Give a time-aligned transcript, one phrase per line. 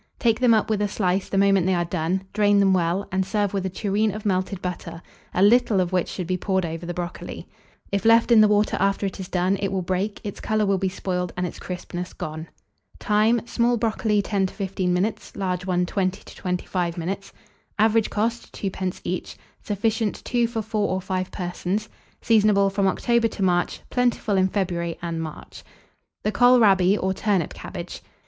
[0.17, 3.23] Take them up with a slice the moment they are done; drain them well, and
[3.23, 6.87] serve with a tureen of melted butter, a little of which should be poured over
[6.87, 7.45] the brocoli.
[7.91, 10.79] If left in the water after it is done, it will break, its colour will
[10.79, 12.47] be spoiled, and its crispness gone.
[12.97, 13.45] Time.
[13.45, 17.31] Small brocoli, 10 to 15 minutes; large one, 20 to 25 minutes.
[17.77, 19.01] Average cost, 2d.
[19.03, 19.37] each.
[19.61, 21.89] Sufficient, 2 for 4 or 5 persons.
[22.23, 25.63] Seasonable from October to March; plentiful in February and March.
[25.63, 25.69] [Illustration:
[26.23, 28.01] BROCOLI.] THE KOHL RABI, OR TURNIP CABBAGE.